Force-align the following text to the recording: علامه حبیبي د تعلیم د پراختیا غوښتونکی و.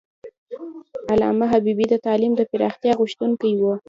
علامه 1.11 1.45
حبیبي 1.53 1.85
د 1.89 1.95
تعلیم 2.05 2.33
د 2.37 2.41
پراختیا 2.51 2.93
غوښتونکی 2.99 3.51
و. 3.57 3.63